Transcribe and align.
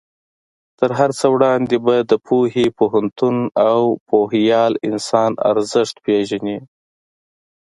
تر 0.79 0.89
هر 0.99 1.09
څه 1.19 1.25
وړاندې 1.35 1.77
به 1.85 1.95
د 2.11 2.13
پوهې، 2.27 2.65
پوهنتون 2.77 3.37
او 3.71 3.81
پوهیال 4.09 4.73
انسان 4.89 5.31
ارزښت 5.51 5.95
پېژنې. 6.05 6.57